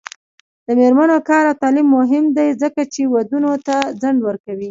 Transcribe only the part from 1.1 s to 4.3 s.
کار او تعلیم مهم دی ځکه چې ودونو ته ځنډ